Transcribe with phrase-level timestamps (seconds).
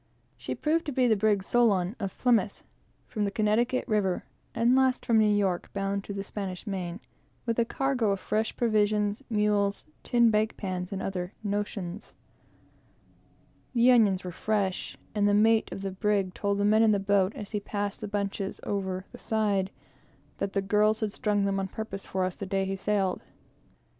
[0.35, 2.63] She proved to be the brig Solon, of Plymouth,
[3.05, 4.23] from the Connecticut river,
[4.55, 6.99] and last from New York, bound to the Spanish Main,
[7.45, 12.15] with a cargo of fresh provisions, mules, tin bake pans, and other notions.
[13.75, 16.81] The onions were genuine and fresh; and the mate of the brig told the men
[16.81, 19.69] in the boat, as he passed the bunches over the side,
[20.39, 23.21] that the girls had strung them on purpose for us the day he sailed.